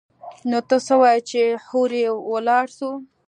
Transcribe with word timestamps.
نو 0.49 0.57
ته 0.67 0.75
څه 0.85 0.93
وايي 1.01 1.21
چې 1.29 1.41
هورې 1.67 2.03
ولاړ 2.31 2.65
سو. 2.77 2.89